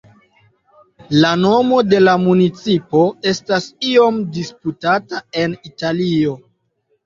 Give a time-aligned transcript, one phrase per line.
[1.23, 3.05] La nomo de la municipo
[3.35, 6.39] estas iom disputata en Italio.